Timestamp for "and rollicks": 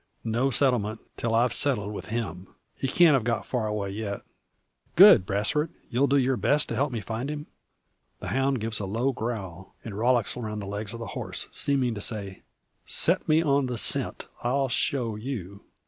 9.85-10.35